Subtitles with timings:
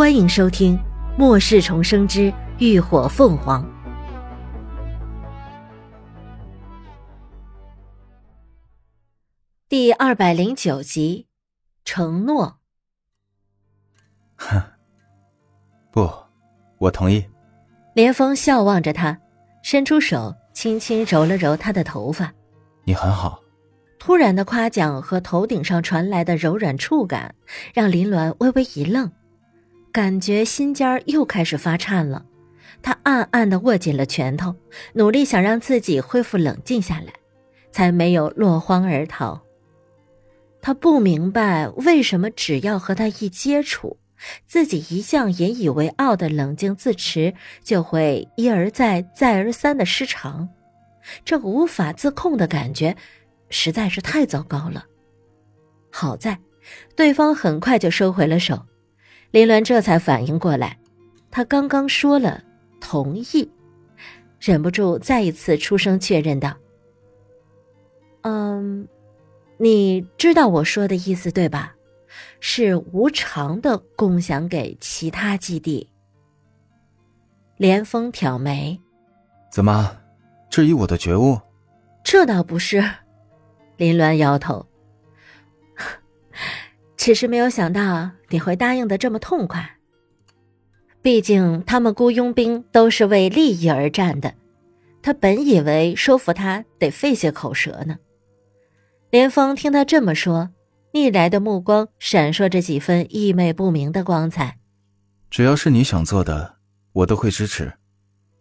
[0.00, 0.78] 欢迎收听
[1.18, 3.62] 《末世重生之浴火凤凰》
[9.68, 11.26] 第二百零九集。
[11.84, 12.60] 承诺。
[14.36, 14.58] 哼，
[15.90, 16.10] 不，
[16.78, 17.22] 我同意。
[17.92, 19.20] 连峰笑望着他，
[19.62, 22.32] 伸出手轻轻揉了揉他的头发。
[22.84, 23.38] 你很好。
[23.98, 27.34] 突然的夸奖和头顶上传来的柔软触感，
[27.74, 29.12] 让林鸾微微一愣。
[29.92, 32.24] 感觉心尖儿又开始发颤了，
[32.80, 34.54] 他暗暗的握紧了拳头，
[34.94, 37.12] 努力想让自己恢复冷静下来，
[37.72, 39.42] 才没有落荒而逃。
[40.62, 43.98] 他不明白为什么只要和他一接触，
[44.46, 47.34] 自己一向引以为傲的冷静自持
[47.64, 50.48] 就会一而再、再而三的失常，
[51.24, 52.96] 这无法自控的感觉
[53.48, 54.84] 实在是太糟糕了。
[55.90, 56.38] 好在，
[56.94, 58.66] 对方很快就收回了手。
[59.30, 60.78] 林鸾这才反应过来，
[61.30, 62.42] 他刚刚说了
[62.80, 63.48] 同意，
[64.40, 66.56] 忍不住再一次出声确认道
[68.22, 68.88] ：“嗯，
[69.58, 71.74] 你知道我说的意思对吧？
[72.40, 75.88] 是无偿的共享给其他基地。”
[77.56, 78.80] 连峰挑眉
[79.52, 79.96] ：“怎么，
[80.48, 81.38] 质疑我的觉悟？”
[82.02, 82.82] 这倒不是，
[83.76, 84.66] 林鸾摇头。
[87.00, 89.78] 只是没有想到你会答应的这么痛快。
[91.00, 94.34] 毕竟他们雇佣兵都是为利益而战的，
[95.00, 97.96] 他本以为说服他得费些口舌呢。
[99.08, 100.50] 连峰听他这么说，
[100.92, 104.58] 逆来的目光闪烁着几分意味不明的光彩。
[105.30, 106.56] 只要是你想做的，
[106.92, 107.72] 我都会支持。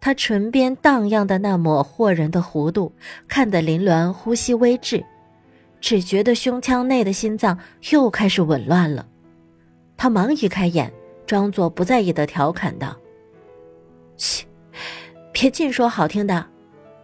[0.00, 2.94] 他唇边荡漾的那抹惑人的弧度，
[3.26, 5.04] 看得林鸾呼吸微滞。
[5.84, 7.58] 只觉得胸腔内的心脏
[7.90, 9.06] 又开始紊乱了，
[9.98, 10.90] 他忙移开眼，
[11.26, 12.96] 装作不在意的调侃道
[14.16, 14.46] ：“切，
[15.30, 16.46] 别尽说好听的，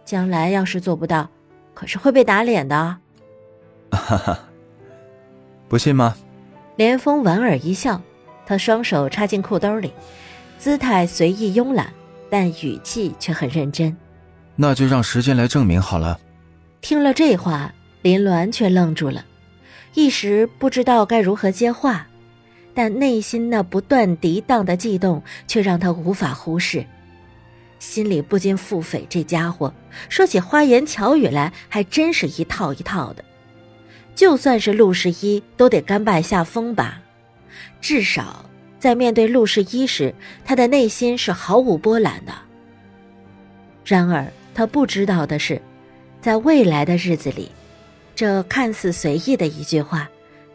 [0.03, 1.29] 将来要是做不到，
[1.75, 2.97] 可是会被打脸的。”
[3.93, 4.39] 哈哈，
[5.69, 6.15] 不信吗？
[6.75, 8.01] 连峰莞尔一笑，
[8.47, 9.93] 他双手插进裤兜里，
[10.57, 11.93] 姿态随意慵懒，
[12.31, 13.95] 但语气却很认真。
[14.55, 16.19] 那就让时间来证明好了。
[16.81, 17.71] 听了这话。
[18.01, 19.25] 林鸾却愣住了，
[19.93, 22.07] 一时不知道该如何接话，
[22.73, 26.83] 但内心那不断涤荡的悸动却让他无法忽视，
[27.77, 29.73] 心里不禁腹诽：这家伙
[30.09, 33.23] 说起花言巧语来还真是一套一套的，
[34.15, 37.01] 就算是陆十一都得甘拜下风吧，
[37.81, 40.13] 至少在面对陆十一时，
[40.43, 42.33] 他的内心是毫无波澜的。
[43.85, 44.25] 然而
[44.55, 45.61] 他不知道的是，
[46.19, 47.51] 在未来的日子里。
[48.15, 50.09] 这看似随意的一句话，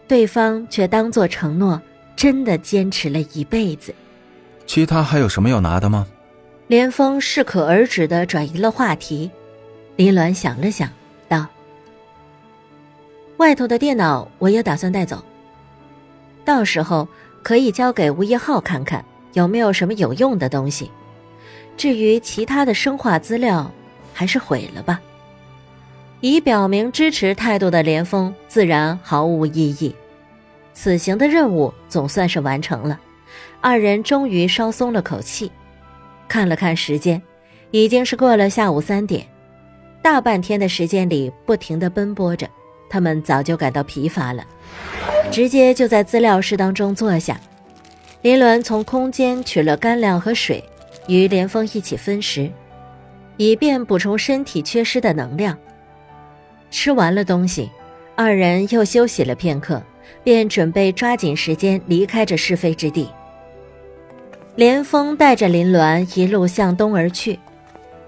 [0.07, 1.81] 对方却当做承诺，
[2.15, 3.95] 真的坚持了一辈子。
[4.67, 6.07] 其他还有什么要拿的吗？
[6.69, 9.31] 连峰适可而止的转移了话题。
[9.97, 10.91] 林鸾想了想，
[11.29, 11.47] 道
[13.39, 15.25] ：“外头的电脑我也打算带走，
[16.45, 17.09] 到时候
[17.43, 20.91] 可以交给吴一浩看看有没有什么有用的东西。
[21.77, 23.71] 至于其他的生化资料，
[24.13, 25.01] 还是毁了吧。”
[26.27, 29.95] 已表明支持态度的连峰自然毫无异议，
[30.75, 32.99] 此行的任务总算是完成了，
[33.61, 35.53] 二人终于稍松了口气。
[36.27, 37.23] 看了看时间，
[37.71, 39.25] 已经是过了下午三点，
[40.03, 42.51] 大半天的时间里不停的奔波着，
[42.91, 44.45] 他们早就感到疲乏了，
[45.31, 47.41] 直接就在资料室当中坐下。
[48.23, 50.61] 林伦从空间取了干粮和水，
[51.07, 52.51] 与连峰一起分食，
[53.37, 55.57] 以便补充身体缺失的能量。
[56.71, 57.71] 吃完了东西，
[58.15, 59.83] 二人又休息了片刻，
[60.23, 63.09] 便准备抓紧时间离开这是非之地。
[64.57, 67.39] 连峰带着林鸾一路向东而去，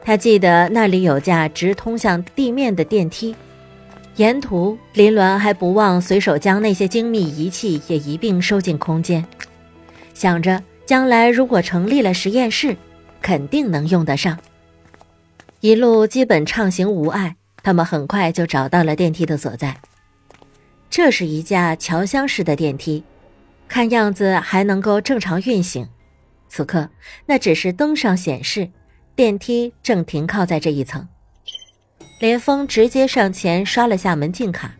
[0.02, 3.36] 他记得那里有架直通向地面的电梯，
[4.16, 9.24] 沿途林鸾还不忘随手将那些精密仪器也一并收进空间，
[10.14, 12.76] 想着将来如果成立了实验室，
[13.20, 14.38] 肯定能用得上。
[15.60, 17.36] 一路基本畅行无碍。
[17.62, 19.76] 他们很快就找到了电梯的所在。
[20.90, 23.04] 这是一架桥厢式的电梯，
[23.68, 25.88] 看样子还能够正常运行。
[26.48, 26.88] 此刻，
[27.26, 28.70] 那只是灯上显示
[29.14, 31.06] 电梯正停靠在这一层。
[32.20, 34.72] 连峰直接上前刷了下门禁卡，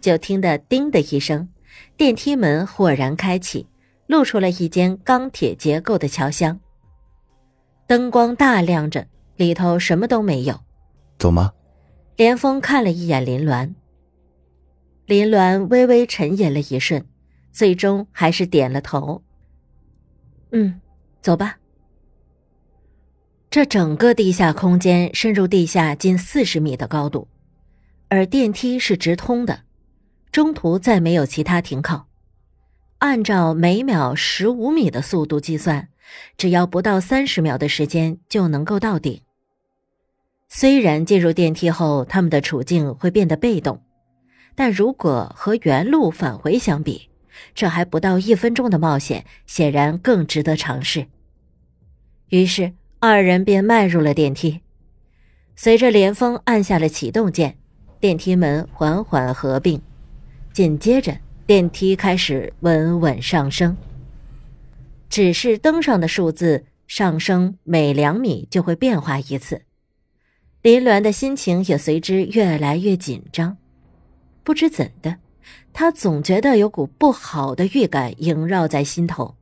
[0.00, 1.48] 就听得“叮”的一声，
[1.96, 3.66] 电梯门豁然开启，
[4.06, 6.60] 露出了一间钢铁结构的桥厢。
[7.88, 9.06] 灯光大亮着，
[9.36, 10.60] 里头什么都没有。
[11.18, 11.52] 走吗？
[12.16, 13.74] 连峰看了一眼林鸾，
[15.04, 17.04] 林鸾微微沉吟了一瞬，
[17.52, 19.22] 最终还是点了头。
[20.50, 20.80] 嗯，
[21.20, 21.58] 走吧。
[23.50, 27.28] 这整个地下空间深入地下近四十米的高度，
[28.08, 29.64] 而电梯是直通的，
[30.32, 32.08] 中途再没有其他停靠。
[32.98, 35.88] 按照每秒十五米的速度计算，
[36.38, 39.20] 只要不到三十秒的时间就能够到顶。
[40.48, 43.82] 虽然进入电梯后，他们的处境会变得被动，
[44.54, 47.10] 但如果和原路返回相比，
[47.54, 51.06] 这还不到一分钟的冒险，显然更值得尝试。
[52.30, 54.60] 于是，二人便迈入了电梯。
[55.54, 57.58] 随着连峰按下了启动键，
[58.00, 59.82] 电梯门缓缓合并，
[60.52, 63.76] 紧接着电梯开始稳稳上升。
[65.10, 69.65] 指示灯上的数字上升每两米就会变化一次。
[70.66, 73.56] 林鸾的心情也随之越来越紧张，
[74.42, 75.18] 不知怎的，
[75.72, 79.36] 他总觉得有股不好的预感萦绕在心头。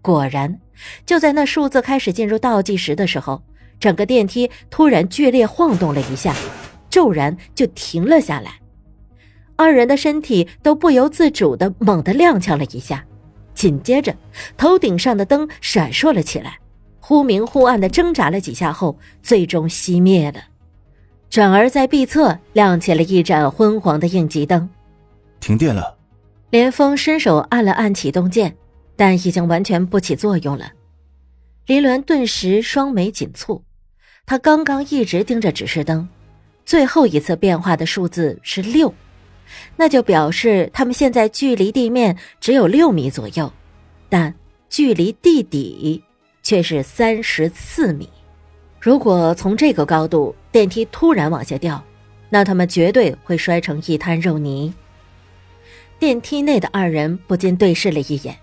[0.00, 0.58] 果然，
[1.04, 3.42] 就在那数字开始进入倒计时的时候，
[3.78, 6.34] 整个电梯突然剧烈晃动了一下，
[6.88, 8.58] 骤然就停了下来。
[9.54, 13.04] 二人的身体都不由自主的猛地踉跄了一下，
[13.52, 14.16] 紧接着，
[14.56, 16.58] 头顶上的灯闪烁了起来。
[17.08, 20.42] 忽明忽暗的挣扎了几下后，最终熄灭了。
[21.30, 24.68] 转而在壁侧亮起了一盏昏黄的应急灯。
[25.40, 25.96] 停电了。
[26.50, 28.54] 连峰伸手按了按启动键，
[28.94, 30.70] 但已经完全不起作用了。
[31.64, 33.62] 林鸾顿时双眉紧蹙，
[34.26, 36.06] 他刚刚一直盯着指示灯，
[36.66, 38.92] 最后一次变化的数字是六，
[39.76, 43.50] 那就表示他们现在距离地面只有六米左右，
[44.10, 44.34] 但
[44.68, 46.04] 距离地底。
[46.48, 48.08] 却是三十四米。
[48.80, 51.84] 如果从这个高度电梯突然往下掉，
[52.30, 54.72] 那他们绝对会摔成一滩肉泥。
[55.98, 58.34] 电梯内的二人不禁对视了一眼，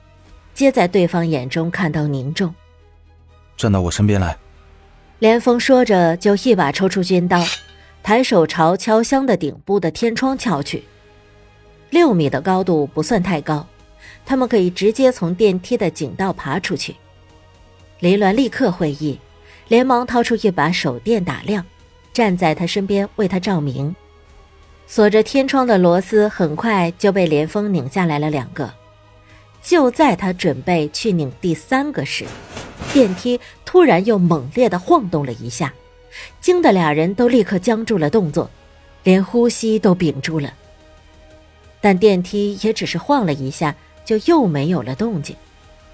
[0.54, 2.54] 皆在对方眼中看到凝重。
[3.58, 4.38] 站到我身边来。
[5.18, 7.44] 连峰说着，就一把抽出军刀，
[8.04, 10.84] 抬手朝敲箱的顶部的天窗敲去。
[11.90, 13.66] 六米的高度不算太高，
[14.24, 16.96] 他们可以直接从电梯的井道爬出去。
[18.00, 19.18] 林鸾立刻会意，
[19.68, 21.66] 连忙掏出一把手电打亮，
[22.14, 23.96] 站在他身边为他照明。
[24.86, 28.72] 锁着天窗的螺丝很快就被连峰拧下来了两个。
[29.64, 32.26] 就在他准备去拧第三个时，
[32.94, 35.74] 电梯突然又猛烈的晃动了一下，
[36.40, 38.48] 惊得俩人都立刻僵住了动作，
[39.04, 40.54] 连呼吸都屏住了。
[41.82, 45.36] 但电梯也只是晃了一下，就又没有了动静，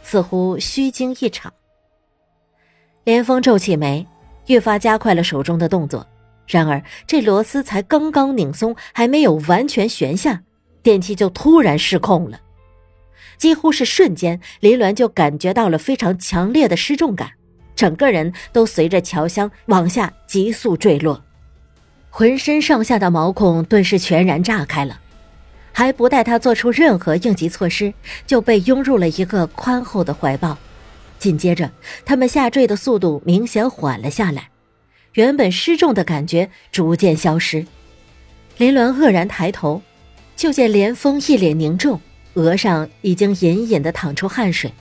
[0.04, 1.54] 似乎虚惊一场。
[3.04, 4.06] 连峰皱起眉，
[4.48, 6.06] 愈发加快了手中的动作。
[6.48, 10.42] 然而，这螺丝才刚刚拧松，还没有完全悬下，
[10.84, 12.40] 电梯就突然失控了。
[13.38, 17.32] 几乎是瞬间，林鸾就感觉到了非常强烈的失重感，
[17.76, 21.24] 整个人都随着桥箱往下急速坠落，
[22.10, 25.00] 浑身上下的毛孔顿时全然炸开了。
[25.72, 27.94] 还不待他做出任何应急措施，
[28.28, 30.58] 就被拥入了一个宽厚的怀抱。
[31.22, 31.70] 紧接着，
[32.04, 34.50] 他们下坠的速度明显缓了下来，
[35.14, 37.64] 原本失重的感觉逐渐消失。
[38.58, 39.80] 林鸾愕然抬头，
[40.36, 42.02] 就见连峰一脸凝重，
[42.34, 44.74] 额上已经隐隐的淌出汗水，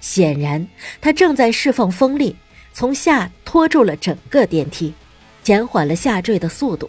[0.00, 0.64] 显然
[1.00, 2.36] 他正在释放风力，
[2.72, 4.94] 从下拖住了整个电梯，
[5.42, 6.88] 减缓了下坠的速度。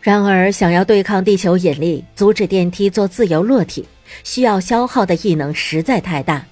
[0.00, 3.84] 然而，想要对抗地球引力，阻止电梯做自由落体，
[4.22, 6.46] 需要消耗的异能实在太大。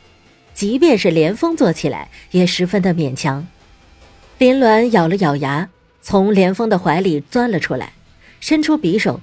[0.54, 3.46] 即便是连峰坐起来也十分的勉强。
[4.38, 5.68] 林鸾咬了咬牙，
[6.00, 7.92] 从连峰的怀里钻了出来，
[8.40, 9.20] 伸出匕首，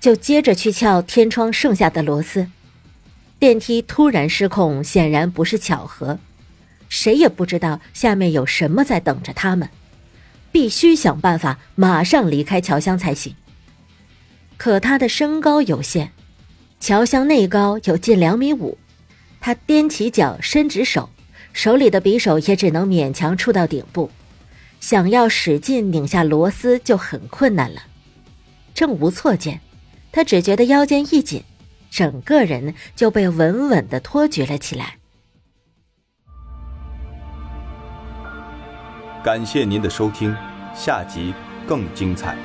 [0.00, 2.48] 就接着去撬天窗剩下的螺丝。
[3.38, 6.20] 电梯突然失控，显然不是巧合，
[6.88, 9.68] 谁也不知道下面有什么在等着他们，
[10.52, 13.34] 必须想办法马上离开桥厢才行。
[14.56, 16.12] 可他的身高有限，
[16.78, 18.78] 桥厢内高有近两米五。
[19.44, 21.10] 他踮起脚，伸直手，
[21.52, 24.08] 手里的匕首也只能勉强触到顶部，
[24.78, 27.82] 想要使劲拧下螺丝就很困难了。
[28.72, 29.58] 正无措间，
[30.12, 31.42] 他只觉得腰间一紧，
[31.90, 34.98] 整个人就被稳稳的托举了起来。
[39.24, 40.32] 感谢您的收听，
[40.72, 41.34] 下集
[41.66, 42.36] 更精彩。